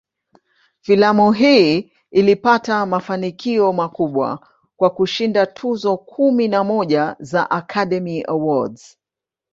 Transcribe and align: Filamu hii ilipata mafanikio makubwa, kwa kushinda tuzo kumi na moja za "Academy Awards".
Filamu 0.81 1.31
hii 1.31 1.91
ilipata 2.11 2.85
mafanikio 2.85 3.73
makubwa, 3.73 4.47
kwa 4.77 4.89
kushinda 4.89 5.45
tuzo 5.45 5.97
kumi 5.97 6.47
na 6.47 6.63
moja 6.63 7.15
za 7.19 7.51
"Academy 7.51 8.23
Awards". 8.27 8.97